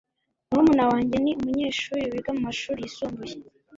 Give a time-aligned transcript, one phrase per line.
[0.49, 3.35] Murumuna wanjye ni umunyeshuri wiga mumashuri yisumbuye.